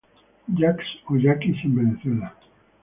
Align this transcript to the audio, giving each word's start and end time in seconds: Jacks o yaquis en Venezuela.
Jacks 0.61 0.89
o 1.11 1.15
yaquis 1.27 1.61
en 1.69 1.75
Venezuela. 1.83 2.35